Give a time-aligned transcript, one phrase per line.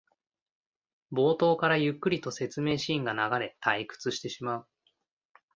[1.11, 4.67] 冒頭からゆっくりと説明シーンが流れ退屈してしまう